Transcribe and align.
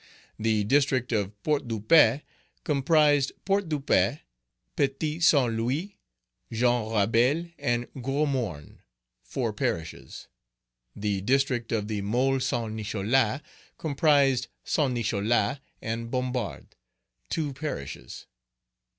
The 0.39 0.63
District 0.63 1.11
of 1.11 1.43
Port 1.43 1.67
de 1.67 1.79
Paix 1.79 2.23
comprised 2.63 3.33
Port 3.45 3.69
de 3.69 3.79
Paix, 3.79 4.19
Petit 4.75 5.19
Saint 5.19 5.55
Louis, 5.55 5.99
Jean 6.51 6.91
Rabel, 6.91 7.45
and 7.59 7.87
Gros 8.01 8.27
Morne, 8.27 8.79
four 9.21 9.53
parishes. 9.53 10.27
The 10.95 11.21
District 11.21 11.71
of 11.71 11.87
the 11.87 12.01
Môle 12.01 12.41
Saint 12.41 12.73
Nicholas 12.73 13.41
comprised 13.77 14.47
Saint 14.63 14.93
Nicholas 14.93 15.59
and 15.83 16.09
Bombarde, 16.09 16.69
two 17.29 17.53
parishes. 17.53 18.25